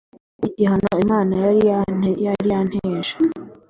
”N’igihano 0.39 0.87
Imana 1.05 1.33
yari 1.43 2.43
yanteje 2.51 3.13